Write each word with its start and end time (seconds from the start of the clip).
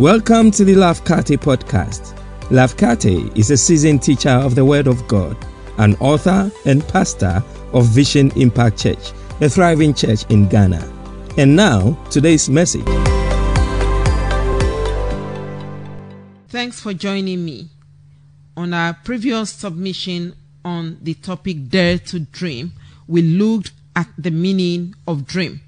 Welcome 0.00 0.50
to 0.50 0.64
the 0.64 0.74
Lafkate 0.74 1.38
podcast. 1.38 2.18
Lafkate 2.48 3.38
is 3.38 3.52
a 3.52 3.56
seasoned 3.56 4.02
teacher 4.02 4.28
of 4.28 4.56
the 4.56 4.64
Word 4.64 4.88
of 4.88 5.06
God, 5.06 5.36
an 5.78 5.94
author 6.00 6.50
and 6.66 6.86
pastor 6.88 7.40
of 7.72 7.86
Vision 7.86 8.32
Impact 8.34 8.76
Church, 8.76 9.12
a 9.40 9.48
thriving 9.48 9.94
church 9.94 10.24
in 10.30 10.48
Ghana. 10.48 10.82
And 11.38 11.54
now, 11.54 11.92
today's 12.10 12.50
message. 12.50 12.84
Thanks 16.48 16.80
for 16.80 16.92
joining 16.92 17.44
me. 17.44 17.68
On 18.56 18.74
our 18.74 18.94
previous 18.94 19.50
submission 19.50 20.34
on 20.64 20.98
the 21.02 21.14
topic 21.14 21.68
Dare 21.68 22.00
to 22.00 22.18
Dream, 22.18 22.72
we 23.06 23.22
looked 23.22 23.70
at 23.94 24.08
the 24.18 24.32
meaning 24.32 24.96
of 25.06 25.24
dream. 25.24 25.60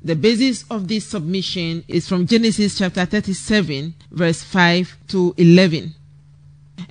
The 0.00 0.14
basis 0.14 0.64
of 0.70 0.86
this 0.86 1.06
submission 1.08 1.82
is 1.88 2.08
from 2.08 2.26
Genesis 2.26 2.78
chapter 2.78 3.04
37, 3.04 3.94
verse 4.12 4.44
5 4.44 4.96
to 5.08 5.34
11. 5.36 5.94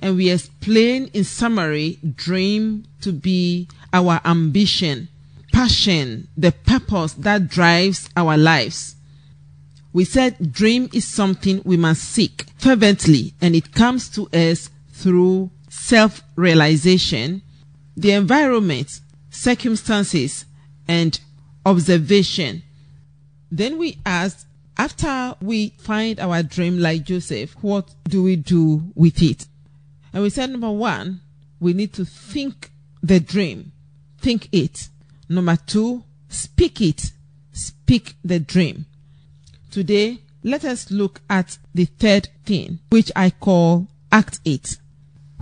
And 0.00 0.16
we 0.16 0.30
explain 0.30 1.10
in 1.14 1.24
summary 1.24 1.98
dream 2.16 2.84
to 3.00 3.12
be 3.12 3.66
our 3.94 4.20
ambition, 4.26 5.08
passion, 5.52 6.28
the 6.36 6.52
purpose 6.52 7.14
that 7.14 7.48
drives 7.48 8.10
our 8.14 8.36
lives. 8.36 8.96
We 9.94 10.04
said 10.04 10.52
dream 10.52 10.90
is 10.92 11.06
something 11.06 11.62
we 11.64 11.78
must 11.78 12.02
seek 12.04 12.44
fervently 12.58 13.32
and 13.40 13.56
it 13.56 13.72
comes 13.72 14.10
to 14.10 14.28
us 14.34 14.68
through 14.92 15.50
self 15.70 16.22
realization, 16.36 17.40
the 17.96 18.12
environment, 18.12 19.00
circumstances, 19.30 20.44
and 20.86 21.18
observation 21.64 22.62
then 23.50 23.78
we 23.78 23.98
asked, 24.04 24.46
after 24.76 25.34
we 25.40 25.70
find 25.78 26.20
our 26.20 26.42
dream 26.42 26.78
like 26.78 27.04
Joseph, 27.04 27.56
what 27.62 27.94
do 28.08 28.22
we 28.22 28.36
do 28.36 28.82
with 28.94 29.22
it? 29.22 29.46
And 30.12 30.22
we 30.22 30.30
said, 30.30 30.50
number 30.50 30.70
one, 30.70 31.20
we 31.60 31.72
need 31.72 31.92
to 31.94 32.04
think 32.04 32.70
the 33.02 33.20
dream, 33.20 33.72
think 34.20 34.48
it. 34.52 34.88
Number 35.28 35.56
two, 35.56 36.04
speak 36.28 36.80
it, 36.80 37.12
speak 37.52 38.14
the 38.24 38.38
dream. 38.38 38.86
Today, 39.70 40.18
let 40.44 40.64
us 40.64 40.90
look 40.90 41.20
at 41.28 41.58
the 41.74 41.86
third 41.86 42.28
thing, 42.44 42.78
which 42.90 43.10
I 43.16 43.30
call 43.30 43.88
act 44.12 44.40
it, 44.44 44.76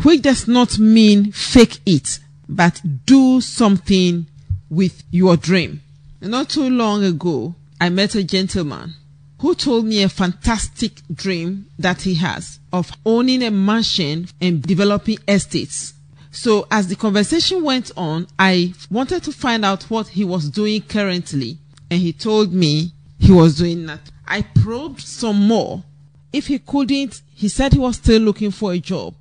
which 0.03 0.23
does 0.23 0.49
not 0.49 0.79
mean 0.79 1.33
fake 1.33 1.81
it, 1.85 2.19
but 2.49 2.81
do 3.05 3.41
something 3.41 4.27
with 4.71 5.03
your 5.11 5.37
dream. 5.37 5.83
Not 6.21 6.49
too 6.49 6.69
long 6.71 7.05
ago, 7.05 7.55
I 7.81 7.91
met 7.91 8.15
a 8.15 8.25
gentleman 8.25 8.95
who 9.41 9.55
told 9.55 9.85
me 9.85 10.03
a 10.03 10.09
fantastic 10.09 11.03
dream 11.13 11.67
that 11.79 12.03
he 12.03 12.15
has 12.15 12.59
of 12.73 12.91
owning 13.05 13.43
a 13.43 13.51
mansion 13.51 14.29
and 14.41 14.63
developing 14.63 15.19
estates. 15.29 15.93
So 16.31 16.67
as 16.71 16.89
the 16.89 16.97
conversation 16.97 17.63
went 17.63 17.93
on, 17.97 18.29
I 18.39 18.73
wanted 18.91 19.23
to 19.25 19.33
find 19.33 19.65
out 19.65 19.85
what 19.85 20.09
he 20.09 20.25
was 20.25 20.49
doing 20.49 20.83
currently 20.83 21.59
and 21.91 22.01
he 22.01 22.13
told 22.13 22.53
me 22.53 22.93
he 23.19 23.33
was 23.33 23.57
doing 23.59 23.87
that. 23.87 24.01
I 24.27 24.43
probed 24.43 25.01
some 25.01 25.47
more. 25.47 25.85
If 26.33 26.47
he 26.47 26.59
couldn't, 26.59 27.21
he 27.35 27.49
said 27.49 27.75
he 27.75 27.79
was 27.79 27.97
still 27.97 28.23
looking 28.23 28.51
for 28.51 28.73
a 28.73 28.79
job. 28.79 29.15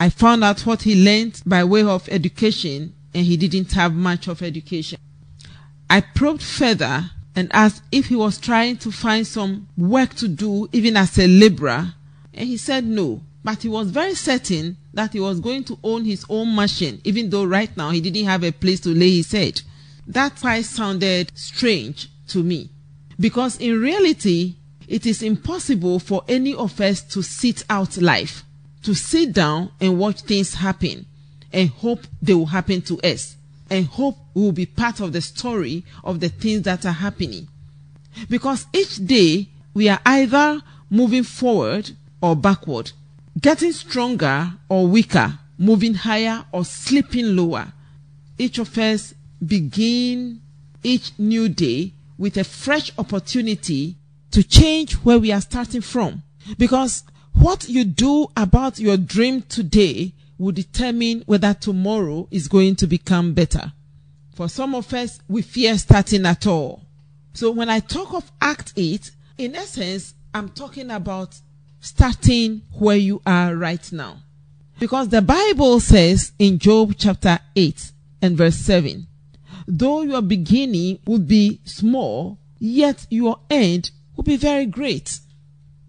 I 0.00 0.08
found 0.08 0.42
out 0.42 0.66
what 0.66 0.82
he 0.82 1.04
learned 1.04 1.40
by 1.46 1.62
way 1.62 1.84
of 1.84 2.08
education 2.08 2.94
and 3.14 3.24
he 3.24 3.36
didn't 3.36 3.72
have 3.72 3.94
much 3.94 4.26
of 4.26 4.42
education. 4.42 4.98
I 5.88 6.00
probed 6.00 6.42
further 6.42 7.10
and 7.34 7.52
asked 7.52 7.82
if 7.90 8.06
he 8.06 8.16
was 8.16 8.38
trying 8.38 8.76
to 8.78 8.90
find 8.90 9.26
some 9.26 9.68
work 9.76 10.14
to 10.14 10.28
do 10.28 10.68
even 10.72 10.96
as 10.96 11.18
a 11.18 11.26
laborer. 11.26 11.94
And 12.34 12.48
he 12.48 12.56
said 12.56 12.84
no. 12.84 13.22
But 13.44 13.62
he 13.62 13.68
was 13.68 13.90
very 13.90 14.14
certain 14.14 14.76
that 14.94 15.12
he 15.12 15.20
was 15.20 15.40
going 15.40 15.64
to 15.64 15.78
own 15.82 16.04
his 16.04 16.24
own 16.28 16.54
machine, 16.54 17.00
even 17.04 17.30
though 17.30 17.44
right 17.44 17.74
now 17.76 17.90
he 17.90 18.00
didn't 18.00 18.26
have 18.26 18.44
a 18.44 18.52
place 18.52 18.80
to 18.80 18.90
lay 18.90 19.16
his 19.16 19.32
head. 19.32 19.60
That 20.06 20.38
quite 20.40 20.64
sounded 20.64 21.32
strange 21.34 22.08
to 22.28 22.42
me. 22.42 22.70
Because 23.18 23.58
in 23.58 23.80
reality, 23.80 24.56
it 24.86 25.06
is 25.06 25.22
impossible 25.22 25.98
for 25.98 26.22
any 26.28 26.54
of 26.54 26.80
us 26.80 27.02
to 27.14 27.22
sit 27.22 27.64
out 27.68 27.96
life, 28.00 28.44
to 28.82 28.94
sit 28.94 29.32
down 29.32 29.72
and 29.80 29.98
watch 29.98 30.20
things 30.22 30.54
happen 30.54 31.06
and 31.52 31.68
hope 31.70 32.00
they 32.20 32.34
will 32.34 32.46
happen 32.46 32.82
to 32.82 33.00
us 33.00 33.36
and 33.72 33.86
hope 33.86 34.18
will 34.34 34.52
be 34.52 34.66
part 34.66 35.00
of 35.00 35.14
the 35.14 35.22
story 35.22 35.82
of 36.04 36.20
the 36.20 36.28
things 36.28 36.62
that 36.62 36.84
are 36.84 36.92
happening. 36.92 37.48
Because 38.28 38.66
each 38.74 38.96
day 39.06 39.48
we 39.72 39.88
are 39.88 39.98
either 40.04 40.60
moving 40.90 41.22
forward 41.22 41.90
or 42.20 42.36
backward, 42.36 42.92
getting 43.40 43.72
stronger 43.72 44.52
or 44.68 44.86
weaker, 44.86 45.38
moving 45.56 45.94
higher 45.94 46.44
or 46.52 46.66
slipping 46.66 47.34
lower. 47.34 47.72
Each 48.36 48.58
of 48.58 48.76
us 48.76 49.14
begin 49.44 50.42
each 50.82 51.12
new 51.18 51.48
day 51.48 51.94
with 52.18 52.36
a 52.36 52.44
fresh 52.44 52.92
opportunity 52.98 53.96
to 54.32 54.42
change 54.42 54.92
where 54.96 55.18
we 55.18 55.32
are 55.32 55.40
starting 55.40 55.80
from. 55.80 56.22
Because 56.58 57.04
what 57.32 57.70
you 57.70 57.84
do 57.84 58.28
about 58.36 58.78
your 58.78 58.98
dream 58.98 59.40
today 59.42 60.12
will 60.38 60.52
determine 60.52 61.22
whether 61.26 61.54
tomorrow 61.54 62.28
is 62.30 62.48
going 62.48 62.76
to 62.76 62.86
become 62.86 63.34
better. 63.34 63.72
For 64.34 64.48
some 64.48 64.74
of 64.74 64.92
us, 64.94 65.20
we 65.28 65.42
fear 65.42 65.76
starting 65.78 66.26
at 66.26 66.46
all. 66.46 66.82
So 67.34 67.50
when 67.50 67.68
I 67.68 67.80
talk 67.80 68.14
of 68.14 68.30
Act 68.40 68.72
8, 68.76 69.10
in 69.38 69.54
essence, 69.54 70.14
I'm 70.34 70.48
talking 70.50 70.90
about 70.90 71.38
starting 71.80 72.62
where 72.78 72.96
you 72.96 73.20
are 73.26 73.54
right 73.56 73.92
now. 73.92 74.18
Because 74.78 75.08
the 75.08 75.22
Bible 75.22 75.80
says 75.80 76.32
in 76.38 76.58
Job 76.58 76.94
chapter 76.96 77.38
8 77.54 77.92
and 78.22 78.36
verse 78.36 78.56
7, 78.56 79.06
though 79.66 80.02
your 80.02 80.22
beginning 80.22 80.98
would 81.06 81.28
be 81.28 81.60
small, 81.64 82.38
yet 82.58 83.06
your 83.10 83.38
end 83.50 83.90
will 84.16 84.24
be 84.24 84.36
very 84.36 84.66
great. 84.66 85.20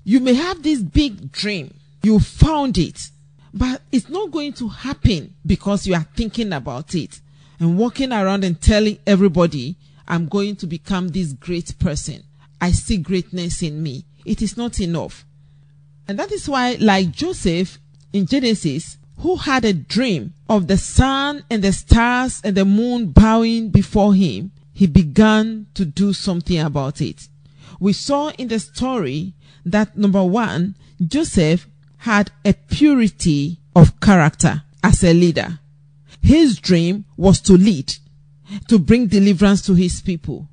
You 0.03 0.19
may 0.19 0.33
have 0.33 0.63
this 0.63 0.81
big 0.81 1.31
dream. 1.31 1.73
You 2.03 2.19
found 2.19 2.77
it, 2.77 3.09
but 3.53 3.81
it's 3.91 4.09
not 4.09 4.31
going 4.31 4.53
to 4.53 4.67
happen 4.67 5.35
because 5.45 5.85
you 5.85 5.93
are 5.93 6.07
thinking 6.15 6.51
about 6.53 6.95
it 6.95 7.21
and 7.59 7.77
walking 7.77 8.11
around 8.11 8.43
and 8.43 8.59
telling 8.59 8.97
everybody, 9.05 9.75
I'm 10.07 10.27
going 10.27 10.55
to 10.57 10.67
become 10.67 11.09
this 11.09 11.33
great 11.33 11.77
person. 11.79 12.23
I 12.59 12.71
see 12.71 12.97
greatness 12.97 13.61
in 13.61 13.83
me. 13.83 14.05
It 14.25 14.41
is 14.41 14.57
not 14.57 14.79
enough. 14.79 15.25
And 16.07 16.17
that 16.17 16.31
is 16.31 16.49
why, 16.49 16.77
like 16.79 17.11
Joseph 17.11 17.77
in 18.11 18.25
Genesis, 18.25 18.97
who 19.19 19.35
had 19.35 19.63
a 19.63 19.73
dream 19.73 20.33
of 20.49 20.67
the 20.67 20.77
sun 20.77 21.43
and 21.49 21.63
the 21.63 21.71
stars 21.71 22.41
and 22.43 22.57
the 22.57 22.65
moon 22.65 23.07
bowing 23.11 23.69
before 23.69 24.13
him, 24.13 24.51
he 24.73 24.87
began 24.87 25.67
to 25.75 25.85
do 25.85 26.11
something 26.13 26.59
about 26.59 26.99
it. 26.99 27.27
We 27.79 27.93
saw 27.93 28.29
in 28.31 28.47
the 28.47 28.59
story 28.59 29.33
that 29.65 29.95
number 29.95 30.23
one, 30.23 30.75
Joseph 31.05 31.67
had 32.03 32.29
a 32.43 32.51
purity 32.51 33.57
of 33.73 33.97
character 34.01 34.61
as 34.83 35.05
a 35.05 35.13
leader. 35.13 35.59
His 36.21 36.59
dream 36.59 37.05
was 37.15 37.39
to 37.41 37.53
lead, 37.53 37.93
to 38.67 38.77
bring 38.77 39.07
deliverance 39.07 39.61
to 39.67 39.73
his 39.73 40.01
people. 40.01 40.49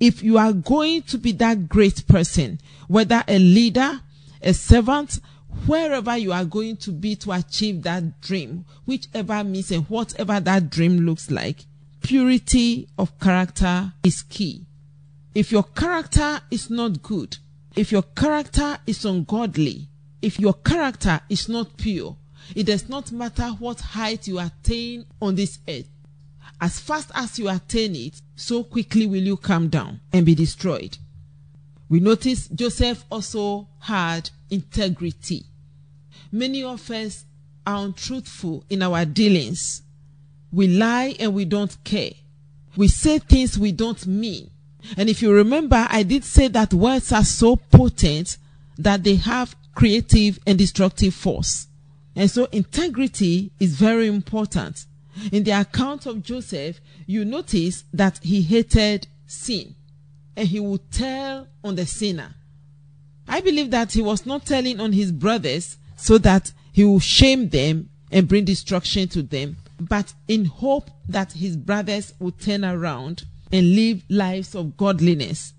If 0.00 0.22
you 0.22 0.38
are 0.38 0.54
going 0.54 1.02
to 1.02 1.18
be 1.18 1.32
that 1.32 1.68
great 1.68 2.06
person, 2.08 2.60
whether 2.88 3.22
a 3.28 3.38
leader, 3.38 4.00
a 4.40 4.54
servant, 4.54 5.20
wherever 5.66 6.16
you 6.16 6.32
are 6.32 6.46
going 6.46 6.78
to 6.78 6.92
be 6.92 7.14
to 7.16 7.32
achieve 7.32 7.82
that 7.82 8.22
dream, 8.22 8.64
whichever 8.86 9.44
means 9.44 9.70
and 9.70 9.84
whatever 9.90 10.40
that 10.40 10.70
dream 10.70 11.00
looks 11.00 11.30
like, 11.30 11.66
purity 12.00 12.88
of 12.96 13.20
character 13.20 13.92
is 14.02 14.22
key. 14.22 14.64
If 15.34 15.52
your 15.52 15.64
character 15.64 16.40
is 16.50 16.70
not 16.70 17.02
good, 17.02 17.36
if 17.74 17.92
your 17.92 18.02
character 18.02 18.78
is 18.86 19.04
ungodly, 19.04 19.90
if 20.26 20.40
your 20.40 20.54
character 20.54 21.20
is 21.28 21.48
not 21.48 21.76
pure, 21.76 22.16
it 22.56 22.64
does 22.64 22.88
not 22.88 23.12
matter 23.12 23.46
what 23.60 23.78
height 23.80 24.26
you 24.26 24.40
attain 24.40 25.06
on 25.22 25.36
this 25.36 25.60
earth. 25.68 25.88
As 26.60 26.80
fast 26.80 27.12
as 27.14 27.38
you 27.38 27.48
attain 27.48 27.94
it, 27.94 28.20
so 28.34 28.64
quickly 28.64 29.06
will 29.06 29.22
you 29.22 29.36
come 29.36 29.68
down 29.68 30.00
and 30.12 30.26
be 30.26 30.34
destroyed. 30.34 30.98
We 31.88 32.00
notice 32.00 32.48
Joseph 32.48 33.04
also 33.08 33.68
had 33.78 34.30
integrity. 34.50 35.44
Many 36.32 36.64
of 36.64 36.90
us 36.90 37.24
are 37.64 37.84
untruthful 37.84 38.64
in 38.68 38.82
our 38.82 39.04
dealings. 39.04 39.82
We 40.50 40.66
lie 40.66 41.14
and 41.20 41.34
we 41.34 41.44
don't 41.44 41.76
care. 41.84 42.14
We 42.76 42.88
say 42.88 43.20
things 43.20 43.56
we 43.56 43.70
don't 43.70 44.04
mean. 44.08 44.50
And 44.96 45.08
if 45.08 45.22
you 45.22 45.32
remember, 45.32 45.86
I 45.88 46.02
did 46.02 46.24
say 46.24 46.48
that 46.48 46.74
words 46.74 47.12
are 47.12 47.24
so 47.24 47.54
potent 47.54 48.38
that 48.76 49.04
they 49.04 49.14
have 49.14 49.54
creative 49.76 50.40
and 50.46 50.58
destructive 50.58 51.14
force. 51.14 51.68
And 52.16 52.28
so 52.30 52.46
integrity 52.46 53.52
is 53.60 53.76
very 53.76 54.08
important. 54.08 54.86
In 55.30 55.44
the 55.44 55.52
account 55.52 56.06
of 56.06 56.22
Joseph, 56.22 56.80
you 57.06 57.24
notice 57.24 57.84
that 57.92 58.18
he 58.22 58.42
hated 58.42 59.06
sin 59.26 59.76
and 60.34 60.48
he 60.48 60.58
would 60.58 60.90
tell 60.90 61.46
on 61.62 61.76
the 61.76 61.86
sinner. 61.86 62.34
I 63.28 63.40
believe 63.40 63.70
that 63.70 63.92
he 63.92 64.00
was 64.00 64.24
not 64.24 64.46
telling 64.46 64.80
on 64.80 64.92
his 64.92 65.12
brothers 65.12 65.76
so 65.96 66.16
that 66.18 66.52
he 66.72 66.84
will 66.84 67.00
shame 67.00 67.50
them 67.50 67.90
and 68.10 68.28
bring 68.28 68.44
destruction 68.44 69.08
to 69.08 69.22
them, 69.22 69.58
but 69.78 70.14
in 70.26 70.46
hope 70.46 70.90
that 71.08 71.32
his 71.32 71.56
brothers 71.56 72.14
would 72.18 72.38
turn 72.40 72.64
around 72.64 73.24
and 73.52 73.74
live 73.74 74.02
lives 74.08 74.54
of 74.54 74.76
godliness. 74.76 75.52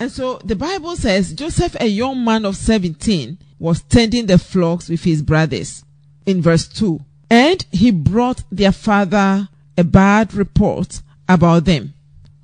And 0.00 0.10
so 0.10 0.40
the 0.42 0.56
Bible 0.56 0.96
says 0.96 1.34
Joseph, 1.34 1.76
a 1.78 1.86
young 1.86 2.24
man 2.24 2.46
of 2.46 2.56
17, 2.56 3.36
was 3.58 3.82
tending 3.82 4.24
the 4.24 4.38
flocks 4.38 4.88
with 4.88 5.04
his 5.04 5.20
brothers. 5.20 5.84
In 6.24 6.40
verse 6.40 6.66
2. 6.66 7.04
And 7.28 7.64
he 7.70 7.90
brought 7.90 8.42
their 8.50 8.72
father 8.72 9.48
a 9.76 9.84
bad 9.84 10.32
report 10.32 11.02
about 11.28 11.66
them. 11.66 11.92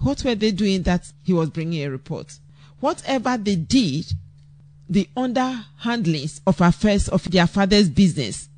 What 0.01 0.23
were 0.23 0.35
they 0.35 0.51
doing 0.51 0.83
that 0.83 1.11
he 1.23 1.33
was 1.33 1.49
bringing 1.49 1.83
a 1.83 1.91
report? 1.91 2.39
Whatever 2.81 3.39
they 3.39 3.57
did, 3.57 4.13
the 4.89 5.09
underhandlings 5.17 6.41
of 6.47 6.61
affairs 6.61 7.09
of 7.09 7.31
their 7.31 7.47
father's 7.47 7.89
business, 7.89 8.49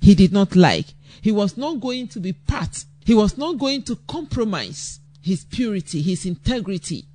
he 0.00 0.16
did 0.16 0.32
not 0.32 0.56
like. 0.56 0.86
He 1.22 1.30
was 1.30 1.56
not 1.56 1.80
going 1.80 2.08
to 2.08 2.20
be 2.20 2.32
part. 2.32 2.84
He 3.04 3.14
was 3.14 3.38
not 3.38 3.58
going 3.58 3.84
to 3.84 3.96
compromise 4.08 4.98
his 5.22 5.44
purity, 5.44 6.02
his 6.02 6.26
integrity. 6.26 7.06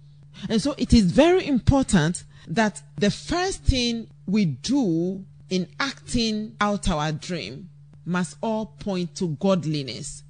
And 0.49 0.61
so 0.61 0.75
it 0.77 0.93
is 0.93 1.11
very 1.11 1.47
important 1.47 2.23
that 2.47 2.81
the 2.97 3.11
first 3.11 3.63
thing 3.63 4.07
we 4.25 4.45
do 4.45 5.25
in 5.49 5.67
acting 5.79 6.55
out 6.59 6.89
our 6.89 7.11
dream 7.11 7.69
must 8.05 8.37
all 8.41 8.65
point 8.65 9.15
to 9.15 9.29
godliness. 9.39 10.23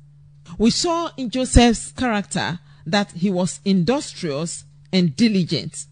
We 0.58 0.70
saw 0.70 1.10
in 1.18 1.30
Joseph's 1.30 1.92
character 1.92 2.60
that 2.86 3.12
he 3.12 3.30
was 3.30 3.60
industrious 3.66 4.66
and 4.92 5.16
diligent 5.16 5.86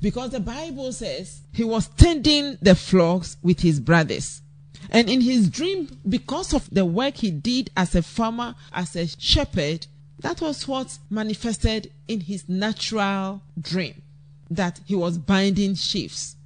because 0.00 0.30
the 0.30 0.40
Bible 0.40 0.92
says 0.92 1.42
he 1.52 1.64
was 1.64 1.88
tending 1.88 2.58
the 2.62 2.74
flocks 2.74 3.36
with 3.42 3.60
his 3.60 3.80
brothers. 3.80 4.42
And 4.90 5.10
in 5.10 5.20
his 5.20 5.48
dream, 5.48 5.88
because 6.08 6.54
of 6.54 6.68
the 6.70 6.84
work 6.84 7.16
he 7.16 7.30
did 7.30 7.70
as 7.76 7.94
a 7.94 8.02
farmer, 8.02 8.54
as 8.72 8.96
a 8.96 9.06
shepherd, 9.06 9.86
that 10.20 10.40
was 10.40 10.68
what 10.68 10.98
manifested 11.08 11.90
in 12.06 12.20
his 12.20 12.48
natural 12.48 13.42
dream 13.60 14.02
that 14.50 14.80
he 14.84 14.94
was 14.94 15.18
binding 15.18 15.74
sheaves. 15.74 16.36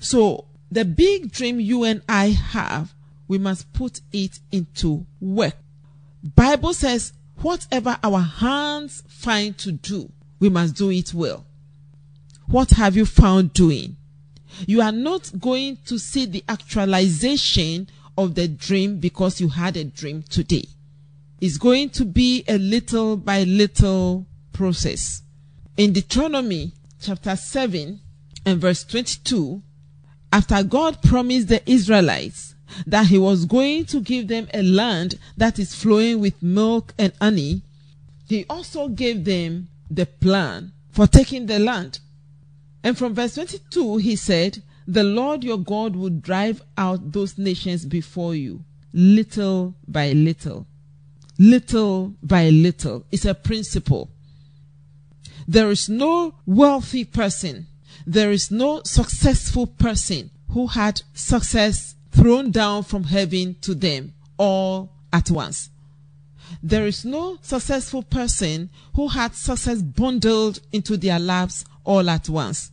So, 0.00 0.46
the 0.70 0.84
big 0.84 1.30
dream 1.30 1.60
you 1.60 1.84
and 1.84 2.02
I 2.08 2.28
have, 2.28 2.94
we 3.28 3.38
must 3.38 3.72
put 3.72 4.00
it 4.12 4.40
into 4.50 5.06
work. 5.20 5.54
Bible 6.34 6.72
says, 6.72 7.12
whatever 7.40 7.98
our 8.02 8.20
hands 8.20 9.02
find 9.06 9.56
to 9.58 9.72
do, 9.72 10.10
we 10.40 10.48
must 10.48 10.74
do 10.76 10.90
it 10.90 11.12
well. 11.12 11.44
What 12.46 12.70
have 12.70 12.96
you 12.96 13.06
found 13.06 13.52
doing? 13.52 13.96
You 14.66 14.82
are 14.82 14.92
not 14.92 15.32
going 15.38 15.78
to 15.86 15.98
see 15.98 16.26
the 16.26 16.44
actualization 16.48 17.88
of 18.16 18.34
the 18.34 18.48
dream 18.48 18.98
because 18.98 19.40
you 19.40 19.48
had 19.48 19.76
a 19.76 19.84
dream 19.84 20.22
today. 20.22 20.64
It's 21.42 21.58
going 21.58 21.90
to 21.90 22.04
be 22.04 22.44
a 22.46 22.56
little 22.56 23.16
by 23.16 23.42
little 23.42 24.28
process. 24.52 25.22
In 25.76 25.92
Deuteronomy 25.92 26.70
chapter 27.00 27.34
7 27.34 27.98
and 28.46 28.60
verse 28.60 28.84
22, 28.84 29.60
after 30.32 30.62
God 30.62 31.02
promised 31.02 31.48
the 31.48 31.68
Israelites 31.68 32.54
that 32.86 33.06
he 33.08 33.18
was 33.18 33.44
going 33.46 33.86
to 33.86 34.00
give 34.00 34.28
them 34.28 34.46
a 34.54 34.62
land 34.62 35.18
that 35.36 35.58
is 35.58 35.74
flowing 35.74 36.20
with 36.20 36.40
milk 36.40 36.94
and 36.96 37.12
honey, 37.20 37.62
he 38.28 38.46
also 38.48 38.86
gave 38.86 39.24
them 39.24 39.68
the 39.90 40.06
plan 40.06 40.70
for 40.92 41.08
taking 41.08 41.46
the 41.46 41.58
land. 41.58 41.98
And 42.84 42.96
from 42.96 43.16
verse 43.16 43.34
22, 43.34 43.96
he 43.96 44.14
said, 44.14 44.62
The 44.86 45.02
Lord 45.02 45.42
your 45.42 45.58
God 45.58 45.96
will 45.96 46.10
drive 46.10 46.62
out 46.78 47.10
those 47.10 47.36
nations 47.36 47.84
before 47.84 48.36
you, 48.36 48.62
little 48.92 49.74
by 49.88 50.12
little. 50.12 50.68
Little 51.42 52.14
by 52.22 52.50
little. 52.50 53.04
It's 53.10 53.24
a 53.24 53.34
principle. 53.34 54.08
There 55.48 55.72
is 55.72 55.88
no 55.88 56.36
wealthy 56.46 57.04
person, 57.04 57.66
there 58.06 58.30
is 58.30 58.52
no 58.52 58.82
successful 58.84 59.66
person 59.66 60.30
who 60.50 60.68
had 60.68 61.02
success 61.14 61.96
thrown 62.12 62.52
down 62.52 62.84
from 62.84 63.02
heaven 63.02 63.56
to 63.62 63.74
them 63.74 64.12
all 64.36 64.92
at 65.12 65.32
once. 65.32 65.70
There 66.62 66.86
is 66.86 67.04
no 67.04 67.38
successful 67.42 68.04
person 68.04 68.70
who 68.94 69.08
had 69.08 69.34
success 69.34 69.82
bundled 69.82 70.60
into 70.70 70.96
their 70.96 71.18
laps 71.18 71.64
all 71.82 72.08
at 72.08 72.28
once. 72.28 72.70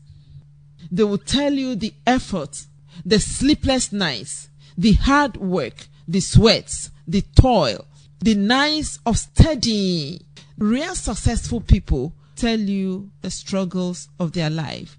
They 0.91 1.05
will 1.05 1.17
tell 1.17 1.53
you 1.53 1.73
the 1.73 1.95
effort, 2.05 2.67
the 3.03 3.19
sleepless 3.19 3.91
nights, 3.91 4.49
the 4.77 4.93
hard 4.93 5.37
work, 5.37 5.87
the 6.07 6.19
sweats, 6.19 6.91
the 7.07 7.23
toil, 7.35 7.87
the 8.21 8.35
nice 8.35 8.99
of 9.05 9.17
studying. 9.17 10.23
Real 10.57 10.95
successful 10.95 11.61
people 11.61 12.13
tell 12.35 12.59
you 12.59 13.11
the 13.21 13.31
struggles 13.31 14.09
of 14.19 14.33
their 14.33 14.49
life. 14.49 14.97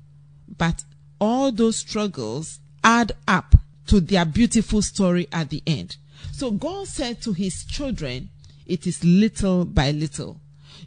But 0.57 0.85
all 1.21 1.53
those 1.53 1.77
struggles 1.77 2.61
add 2.83 3.13
up 3.29 3.55
to 3.87 4.01
their 4.01 4.25
beautiful 4.25 4.83
story 4.83 5.29
at 5.33 5.51
the 5.51 5.63
end. 5.67 5.97
So 6.33 6.51
God 6.51 6.87
said 6.87 7.21
to 7.23 7.33
his 7.33 7.65
children, 7.65 8.31
it 8.67 8.87
is 8.87 9.05
little 9.05 9.65
by 9.65 9.91
little. 9.91 10.41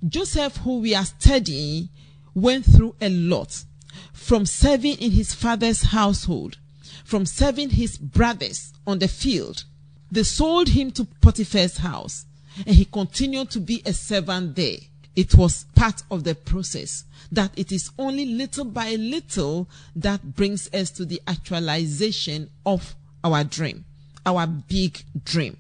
Joseph, 0.08 0.58
who 0.58 0.80
we 0.80 0.96
are 0.96 1.06
studying, 1.06 1.90
went 2.34 2.66
through 2.66 2.96
a 3.02 3.10
lot 3.10 3.64
from 4.12 4.46
serving 4.46 4.98
in 4.98 5.12
his 5.12 5.34
father's 5.34 5.84
household, 5.84 6.58
from 7.04 7.26
serving 7.26 7.72
his 7.72 7.98
brothers 7.98 8.74
on 8.88 9.00
the 9.00 9.08
field. 9.08 9.66
They 10.14 10.22
sold 10.22 10.70
him 10.70 10.92
to 10.92 11.06
Potiphar's 11.06 11.78
house 11.78 12.26
and 12.68 12.76
he 12.76 12.86
continued 12.86 13.50
to 13.50 13.60
be 13.60 13.82
a 13.84 13.94
servant 13.94 14.56
there. 14.56 14.78
It 15.16 15.34
was 15.34 15.66
part 15.74 16.04
of 16.12 16.24
the 16.24 16.36
process 16.36 17.06
that 17.32 17.50
it 17.58 17.72
is 17.72 17.90
only 17.98 18.28
little 18.28 18.66
by 18.66 18.94
little 18.94 19.68
that 19.96 20.36
brings 20.36 20.72
us 20.72 20.92
to 20.92 21.06
the 21.06 21.20
actualization 21.26 22.52
of 22.64 22.94
our 23.24 23.44
dream, 23.44 23.86
our 24.24 24.46
big 24.46 25.04
dream. 25.26 25.58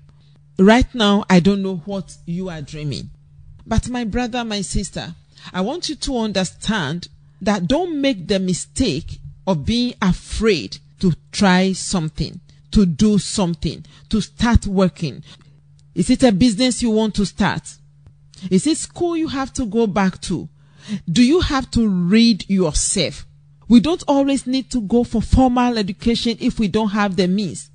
Right 0.59 0.93
now, 0.93 1.25
I 1.31 1.39
don't 1.39 1.63
know 1.63 1.77
what 1.85 2.15
you 2.27 2.49
are 2.49 2.61
dreaming. 2.61 3.09
But 3.65 3.89
my 3.89 4.03
brother, 4.03 4.45
my 4.45 4.61
sister, 4.61 5.15
I 5.51 5.61
want 5.61 5.89
you 5.89 5.95
to 5.95 6.19
understand 6.19 7.07
that 7.41 7.67
don't 7.67 7.99
make 7.99 8.27
the 8.27 8.37
mistake 8.37 9.17
of 9.47 9.65
being 9.65 9.95
afraid 9.99 10.77
to 10.99 11.13
try 11.31 11.73
something, 11.73 12.39
to 12.73 12.85
do 12.85 13.17
something, 13.17 13.85
to 14.09 14.21
start 14.21 14.67
working. 14.67 15.23
Is 15.95 16.09
it 16.09 16.23
a 16.23 16.31
business 16.31 16.81
you 16.81 16.89
want 16.89 17.15
to 17.15 17.25
start? 17.25 17.77
Is 18.49 18.67
it 18.67 18.77
school 18.77 19.15
you 19.15 19.27
have 19.29 19.53
to 19.53 19.65
go 19.65 19.87
back 19.87 20.19
to? 20.21 20.49
Do 21.09 21.23
you 21.23 21.39
have 21.39 21.71
to 21.71 21.87
read 21.87 22.49
yourself? 22.49 23.25
We 23.69 23.79
don't 23.79 24.03
always 24.07 24.45
need 24.45 24.69
to 24.71 24.81
go 24.81 25.03
for 25.03 25.21
formal 25.21 25.77
education 25.77 26.37
if 26.39 26.59
we 26.59 26.67
don't 26.67 26.89
have 26.89 27.15
the 27.15 27.27
means. 27.27 27.69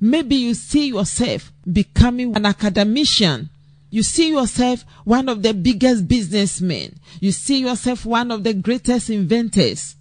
Maybe 0.00 0.36
you 0.36 0.54
see 0.54 0.88
yourself 0.88 1.52
becoming 1.70 2.34
an 2.36 2.46
academician. 2.46 3.50
You 3.90 4.02
see 4.02 4.30
yourself 4.30 4.84
one 5.04 5.28
of 5.28 5.42
the 5.42 5.54
biggest 5.54 6.08
businessmen. 6.08 6.98
You 7.20 7.32
see 7.32 7.60
yourself 7.60 8.04
one 8.04 8.30
of 8.30 8.44
the 8.44 8.54
greatest 8.54 9.10
inventors. 9.10 9.96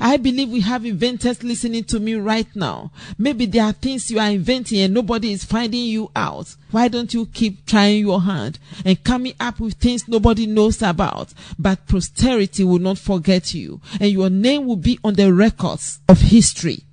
I 0.00 0.16
believe 0.16 0.50
we 0.50 0.60
have 0.60 0.84
inventors 0.84 1.42
listening 1.42 1.84
to 1.84 2.00
me 2.00 2.14
right 2.14 2.48
now. 2.54 2.90
Maybe 3.18 3.46
there 3.46 3.64
are 3.64 3.72
things 3.72 4.10
you 4.10 4.18
are 4.18 4.30
inventing 4.30 4.80
and 4.80 4.94
nobody 4.94 5.32
is 5.32 5.44
finding 5.44 5.84
you 5.84 6.10
out. 6.16 6.54
Why 6.70 6.88
don't 6.88 7.12
you 7.14 7.26
keep 7.26 7.66
trying 7.66 8.00
your 8.00 8.22
hand 8.22 8.58
and 8.84 9.02
coming 9.04 9.34
up 9.38 9.60
with 9.60 9.74
things 9.74 10.08
nobody 10.08 10.46
knows 10.46 10.82
about? 10.82 11.32
But 11.58 11.86
posterity 11.86 12.64
will 12.64 12.78
not 12.80 12.98
forget 12.98 13.54
you 13.54 13.80
and 14.00 14.10
your 14.10 14.30
name 14.30 14.66
will 14.66 14.76
be 14.76 14.98
on 15.04 15.14
the 15.14 15.32
records 15.32 16.00
of 16.08 16.20
history. 16.20 16.84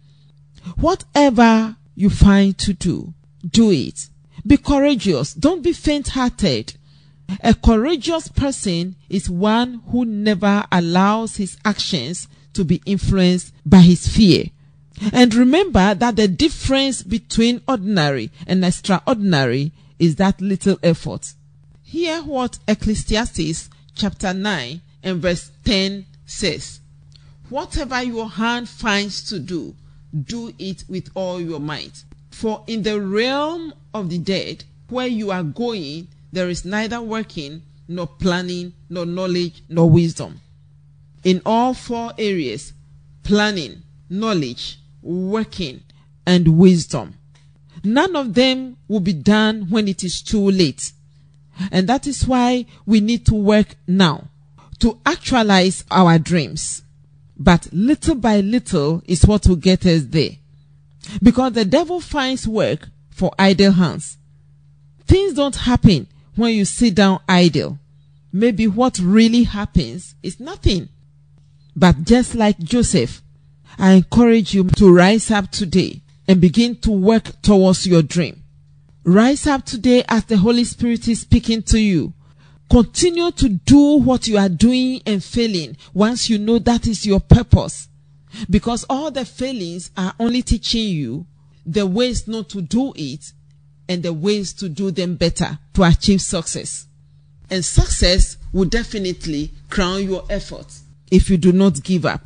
Whatever 0.78 1.78
you 1.96 2.10
find 2.10 2.58
to 2.60 2.74
do, 2.74 3.14
do 3.50 3.72
it. 3.72 4.08
Be 4.46 4.58
courageous. 4.58 5.34
Don't 5.34 5.64
be 5.64 5.74
faint 5.74 6.10
hearted. 6.10 6.74
A 7.44 7.54
courageous 7.54 8.28
person 8.28 8.96
is 9.10 9.30
one 9.30 9.82
who 9.90 10.04
never 10.04 10.66
allows 10.72 11.38
his 11.38 11.58
actions 11.64 12.28
to 12.54 12.64
be 12.64 12.82
influenced 12.86 13.54
by 13.66 13.80
his 13.80 14.08
fear. 14.08 14.46
And 15.12 15.34
remember 15.34 15.96
that 15.96 16.16
the 16.16 16.28
difference 16.28 17.02
between 17.02 17.62
ordinary 17.68 18.32
and 18.46 18.64
extraordinary 18.64 19.72
is 19.98 20.18
that 20.18 20.42
little 20.42 20.78
effort. 20.84 21.34
Hear 21.84 22.22
what 22.22 22.60
Ecclesiastes 22.68 23.70
chapter 23.96 24.34
9 24.34 24.82
and 25.04 25.22
verse 25.22 25.52
10 25.66 26.06
says. 26.26 26.80
Whatever 27.50 28.02
your 28.04 28.30
hand 28.30 28.70
finds 28.70 29.28
to 29.30 29.40
do, 29.40 29.76
do 30.24 30.54
it 30.60 30.84
with 30.88 31.10
all 31.16 31.42
your 31.42 31.60
might. 31.60 32.04
For 32.30 32.64
in 32.68 32.84
the 32.84 33.02
realm 33.02 33.74
of 33.94 34.10
the 34.10 34.18
dead, 34.18 34.64
where 34.88 35.08
you 35.08 35.32
are 35.32 35.44
going, 35.44 36.08
there 36.32 36.50
is 36.50 36.64
neither 36.64 37.02
working, 37.02 37.64
nor 37.88 38.08
planning, 38.08 38.74
nor 38.90 39.06
knowledge, 39.06 39.64
nor 39.68 39.90
wisdom 39.90 40.40
in 41.24 41.42
all 41.46 41.74
four 41.74 42.14
areas 42.18 42.74
planning, 43.24 43.84
knowledge, 44.10 44.80
working, 45.02 45.82
and 46.26 46.58
wisdom. 46.58 47.16
None 47.84 48.16
of 48.16 48.34
them 48.34 48.78
will 48.88 49.00
be 49.00 49.14
done 49.14 49.70
when 49.70 49.88
it 49.88 50.04
is 50.04 50.22
too 50.22 50.52
late. 50.52 50.92
And 51.72 51.88
that 51.88 52.08
is 52.08 52.28
why 52.28 52.66
we 52.86 53.02
need 53.02 53.26
to 53.28 53.36
work 53.36 53.76
now 53.88 54.28
to 54.80 55.00
actualize 55.06 55.84
our 55.92 56.18
dreams. 56.20 56.84
But 57.38 57.68
little 57.72 58.16
by 58.16 58.42
little 58.42 59.02
is 59.06 59.26
what 59.26 59.48
will 59.48 59.56
get 59.56 59.86
us 59.86 60.04
there. 60.06 60.32
Because 61.22 61.54
the 61.54 61.66
devil 61.66 62.00
finds 62.00 62.48
work 62.48 62.90
for 63.10 63.32
idle 63.38 63.72
hands. 63.72 64.18
Things 65.08 65.34
don't 65.34 65.56
happen 65.56 66.08
when 66.36 66.54
you 66.54 66.66
sit 66.66 66.96
down 66.96 67.20
idle. 67.28 67.80
Maybe 68.32 68.68
what 68.68 69.00
really 69.00 69.44
happens 69.44 70.16
is 70.24 70.40
nothing. 70.40 70.90
But 71.76 72.04
just 72.04 72.36
like 72.36 72.60
Joseph, 72.60 73.22
I 73.78 73.94
encourage 73.94 74.54
you 74.54 74.66
to 74.66 74.94
rise 74.94 75.32
up 75.32 75.52
today 75.52 76.02
and 76.28 76.42
begin 76.42 76.76
to 76.78 76.92
work 76.92 77.42
towards 77.42 77.88
your 77.88 78.02
dream. 78.02 78.44
Rise 79.04 79.48
up 79.48 79.66
today 79.66 80.04
as 80.08 80.26
the 80.26 80.38
Holy 80.38 80.64
Spirit 80.64 81.08
is 81.08 81.22
speaking 81.22 81.64
to 81.64 81.80
you. 81.80 82.14
Continue 82.70 83.32
to 83.32 83.50
do 83.50 83.98
what 83.98 84.28
you 84.28 84.38
are 84.38 84.50
doing 84.50 85.02
and 85.06 85.24
failing 85.24 85.76
once 85.94 86.30
you 86.30 86.38
know 86.38 86.60
that 86.60 86.88
is 86.88 87.06
your 87.06 87.20
purpose. 87.20 87.90
Because 88.50 88.86
all 88.90 89.12
the 89.12 89.26
failings 89.26 89.92
are 89.98 90.14
only 90.20 90.42
teaching 90.42 90.88
you 90.88 91.26
the 91.66 91.86
ways 91.86 92.28
not 92.28 92.50
to 92.50 92.62
do 92.62 92.94
it 92.96 93.32
and 93.90 94.04
the 94.04 94.14
ways 94.14 94.54
to 94.54 94.70
do 94.70 94.92
them 94.92 95.16
better 95.16 95.60
to 95.74 95.84
achieve 95.84 96.22
success. 96.22 96.86
And 97.50 97.66
success 97.66 98.38
will 98.54 98.66
definitely 98.66 99.52
crown 99.70 100.04
your 100.04 100.24
efforts 100.30 100.84
if 101.12 101.30
you 101.30 101.38
do 101.38 101.52
not 101.52 101.84
give 101.84 102.06
up. 102.06 102.22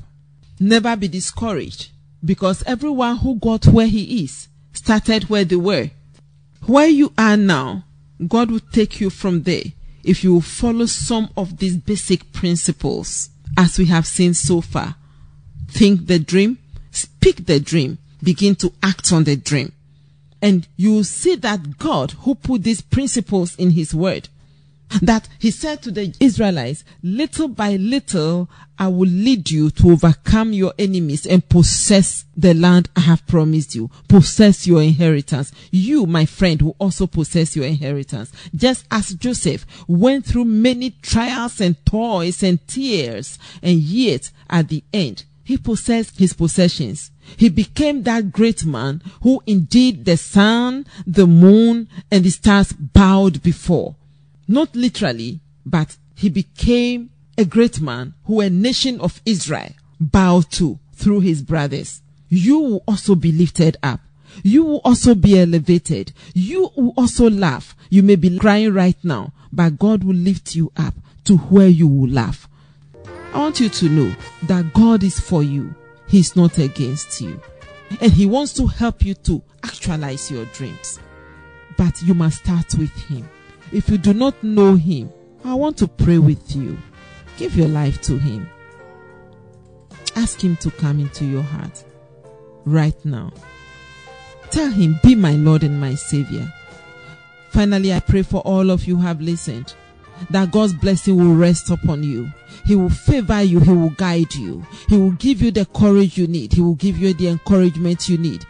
Never 0.60 0.96
be 0.96 1.08
discouraged 1.08 1.90
because 2.24 2.64
everyone 2.64 3.18
who 3.18 3.36
got 3.36 3.66
where 3.66 3.88
he 3.88 4.24
is 4.24 4.48
started 4.74 5.30
where 5.30 5.44
they 5.44 5.56
were. 5.56 5.90
Where 6.66 6.88
you 6.88 7.12
are 7.18 7.36
now, 7.36 7.84
God 8.26 8.52
will 8.52 8.62
take 8.72 9.02
you 9.02 9.10
from 9.10 9.44
there 9.44 9.64
if 10.04 10.24
you 10.24 10.40
follow 10.40 10.86
some 10.86 11.30
of 11.36 11.58
these 11.58 11.78
basic 11.78 12.32
principles 12.32 13.30
as 13.58 13.78
we 13.78 13.86
have 13.88 14.06
seen 14.08 14.34
so 14.34 14.62
far. 14.62 14.96
Think 15.68 16.08
the 16.08 16.20
dream, 16.20 16.60
speak 16.92 17.46
the 17.46 17.60
dream, 17.60 17.98
begin 18.22 18.56
to 18.58 18.72
act 18.82 19.12
on 19.12 19.24
the 19.24 19.36
dream. 19.36 19.72
And 20.42 20.68
you 20.78 20.94
will 20.94 21.04
see 21.04 21.36
that 21.36 21.78
God 21.78 22.12
who 22.12 22.36
put 22.36 22.64
these 22.64 22.82
principles 22.82 23.56
in 23.56 23.72
his 23.72 23.94
word 23.94 24.30
that 25.02 25.28
he 25.40 25.52
said 25.52 25.82
to 25.84 25.92
the 25.92 26.16
Israelites, 26.20 26.84
little 27.04 27.48
by 27.48 27.76
little, 27.76 28.50
I 28.78 28.88
will 28.88 29.10
lead 29.10 29.50
you 29.50 29.70
to 29.72 29.92
overcome 29.92 30.54
your 30.54 30.74
enemies 30.78 31.26
and 31.26 31.48
possess 31.48 32.26
the 32.36 32.54
land 32.54 32.90
I 32.96 33.02
have 33.02 33.26
promised 33.26 33.76
you. 33.76 33.90
Possess 34.08 34.68
your 34.68 34.82
inheritance. 34.82 35.52
You, 35.72 36.06
my 36.06 36.26
friend, 36.26 36.62
will 36.62 36.76
also 36.80 37.08
possess 37.08 37.56
your 37.56 37.66
inheritance. 37.66 38.32
Just 38.54 38.86
as 38.92 39.14
Joseph 39.14 39.66
went 39.88 40.26
through 40.26 40.46
many 40.46 40.92
trials 41.02 41.62
and 41.62 41.84
toils 41.86 42.44
and 42.44 42.66
tears, 42.68 43.40
and 43.62 43.80
yet 43.80 44.32
at 44.50 44.68
the 44.70 44.84
end, 44.94 45.24
he 45.44 45.58
possessed 45.58 46.18
his 46.18 46.34
possessions. 46.34 47.12
He 47.38 47.50
became 47.50 48.04
that 48.04 48.32
great 48.32 48.66
man 48.66 49.02
who 49.22 49.42
indeed 49.46 50.04
the 50.04 50.18
sun, 50.18 50.86
the 51.06 51.28
moon, 51.28 51.88
and 52.12 52.24
the 52.24 52.32
stars 52.32 52.74
bowed 52.74 53.42
before. 53.42 53.96
Not 54.48 54.76
literally, 54.76 55.40
but 55.66 55.98
he 56.16 56.30
became 56.30 57.10
a 57.38 57.46
great 57.46 57.82
man 57.82 58.14
who 58.26 58.40
a 58.42 58.50
nation 58.50 59.00
of 59.02 59.22
Israel 59.26 59.72
bowed 60.00 60.52
to 60.52 60.80
through 60.94 61.22
his 61.22 61.42
brothers. 61.42 62.02
You 62.30 62.60
will 62.60 62.84
also 62.88 63.16
be 63.16 63.32
lifted 63.32 63.78
up. 63.84 64.02
You 64.44 64.64
will 64.64 64.82
also 64.84 65.16
be 65.16 65.40
elevated. 65.40 66.12
You 66.34 66.72
will 66.76 66.94
also 66.98 67.30
laugh. 67.30 67.76
You 67.90 68.04
may 68.04 68.16
be 68.16 68.38
crying 68.38 68.74
right 68.74 68.98
now, 69.04 69.34
but 69.52 69.80
God 69.80 70.04
will 70.04 70.16
lift 70.16 70.56
you 70.56 70.72
up 70.76 70.94
to 71.26 71.38
where 71.38 71.68
you 71.68 71.88
will 71.88 72.10
laugh. 72.10 72.48
I 73.34 73.40
want 73.40 73.60
you 73.60 73.70
to 73.70 73.90
know 73.90 74.16
that 74.44 74.74
God 74.74 75.04
is 75.04 75.20
for 75.20 75.44
you. 75.44 75.76
He's 76.08 76.36
not 76.36 76.58
against 76.58 77.20
you. 77.22 77.42
And 78.02 78.12
He 78.12 78.26
wants 78.26 78.54
to 78.54 78.68
help 78.68 79.04
you 79.04 79.14
to 79.14 79.42
actualize 79.64 80.32
your 80.32 80.46
dreams. 80.46 81.00
But 81.78 82.02
you 82.02 82.14
must 82.14 82.40
start 82.44 82.76
with 82.76 82.94
Him. 83.08 83.28
If 83.72 83.90
you 83.90 83.98
do 83.98 84.14
not 84.14 84.42
know 84.44 84.76
Him, 84.76 85.12
I 85.44 85.54
want 85.54 85.78
to 85.78 85.88
pray 85.88 86.18
with 86.18 86.56
you. 86.56 86.78
Give 87.38 87.56
your 87.56 87.68
life 87.68 88.02
to 88.04 88.18
Him. 88.18 88.50
Ask 90.16 90.44
Him 90.44 90.56
to 90.58 90.72
come 90.72 91.00
into 91.00 91.26
your 91.26 91.42
heart 91.42 91.84
right 92.66 92.96
now. 93.06 93.32
Tell 94.52 94.72
Him, 94.72 95.00
Be 95.04 95.16
my 95.16 95.34
Lord 95.34 95.64
and 95.64 95.80
my 95.80 95.96
Savior. 95.96 96.52
Finally, 97.50 97.94
I 97.94 98.00
pray 98.00 98.22
for 98.22 98.42
all 98.42 98.70
of 98.70 98.86
you 98.86 98.98
who 98.98 99.02
have 99.04 99.22
listened 99.22 99.74
that 100.30 100.52
God's 100.52 100.74
blessing 100.74 101.18
will 101.18 101.36
rest 101.36 101.70
upon 101.70 102.04
you. 102.04 102.32
He 102.66 102.76
will 102.76 102.90
favor 102.90 103.42
you. 103.42 103.60
He 103.60 103.72
will 103.72 103.90
guide 103.92 104.34
you. 104.34 104.66
He 104.88 104.98
will 104.98 105.12
give 105.12 105.42
you 105.42 105.52
the 105.52 105.66
courage 105.66 106.18
you 106.18 106.28
need. 106.28 106.54
He 106.54 106.62
will 106.62 106.76
give 106.76 106.98
you 106.98 107.14
the 107.14 107.28
encouragement 107.28 108.08
you 108.08 108.18
need 108.18 108.46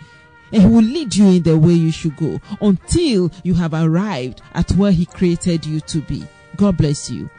and 0.55 0.63
he 0.63 0.69
will 0.69 0.83
lead 0.83 1.13
you 1.13 1.27
in 1.27 1.43
the 1.43 1.57
way 1.57 1.73
you 1.73 1.91
should 1.91 2.15
go 2.15 2.39
until 2.61 3.29
you 3.43 3.53
have 3.53 3.73
arrived 3.73 4.41
at 4.53 4.71
where 4.71 4.91
he 4.91 5.05
created 5.05 5.65
you 5.65 5.81
to 5.81 5.99
be. 6.01 6.23
God 6.55 6.77
bless 6.77 7.09
you. 7.09 7.29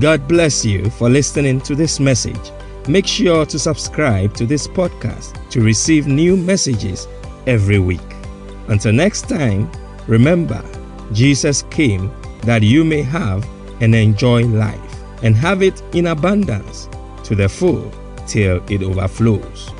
God 0.00 0.26
bless 0.26 0.64
you 0.64 0.90
for 0.90 1.08
listening 1.08 1.60
to 1.60 1.76
this 1.76 2.00
message. 2.00 2.50
Make 2.88 3.06
sure 3.06 3.46
to 3.46 3.58
subscribe 3.60 4.34
to 4.34 4.44
this 4.44 4.66
podcast 4.66 5.48
to 5.50 5.60
receive 5.60 6.08
new 6.08 6.36
messages 6.36 7.06
every 7.46 7.78
week. 7.78 8.00
Until 8.66 8.92
next 8.92 9.28
time, 9.28 9.70
remember, 10.08 10.62
Jesus 11.12 11.62
came 11.70 12.12
that 12.42 12.64
you 12.64 12.84
may 12.84 13.02
have 13.02 13.48
and 13.80 13.94
enjoy 13.94 14.44
life 14.44 14.80
and 15.22 15.36
have 15.36 15.62
it 15.62 15.80
in 15.94 16.08
abundance 16.08 16.88
to 17.22 17.36
the 17.36 17.48
full 17.48 17.92
till 18.26 18.60
it 18.68 18.82
overflows. 18.82 19.70